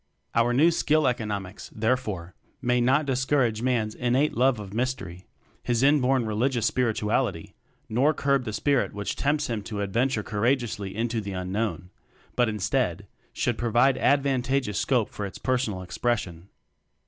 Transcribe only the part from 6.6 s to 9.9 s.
spirituality nor curb the spirit which tempts him to